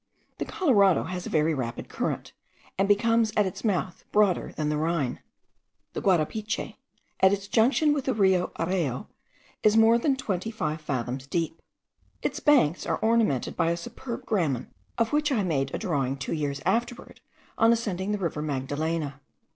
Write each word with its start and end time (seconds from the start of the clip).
The 0.39 0.45
Colorado 0.45 1.03
has 1.03 1.27
a 1.27 1.29
very 1.29 1.53
rapid 1.53 1.87
current, 1.87 2.33
and 2.75 2.87
becomes 2.87 3.31
at 3.37 3.45
its 3.45 3.63
mouth 3.63 4.03
broader 4.11 4.51
than 4.51 4.69
the 4.69 4.77
Rhine. 4.77 5.19
The 5.93 6.01
Guarapiche, 6.01 6.73
at 7.19 7.31
its 7.31 7.47
junction 7.47 7.93
with 7.93 8.05
the 8.05 8.15
Rio 8.15 8.47
Areo, 8.59 9.05
is 9.61 9.77
more 9.77 9.99
than 9.99 10.15
twenty 10.15 10.49
five 10.49 10.81
fathoms 10.81 11.27
deep. 11.27 11.61
Its 12.23 12.39
banks 12.39 12.87
are 12.87 12.97
ornamented 12.97 13.55
by 13.55 13.69
a 13.69 13.77
superb 13.77 14.25
gramen, 14.25 14.71
of 14.97 15.13
which 15.13 15.31
I 15.31 15.43
made 15.43 15.69
a 15.71 15.77
drawing 15.77 16.17
two 16.17 16.33
years 16.33 16.63
afterward 16.65 17.21
on 17.59 17.71
ascending 17.71 18.11
the 18.11 18.17
river 18.17 18.41
Magdalena. 18.41 19.21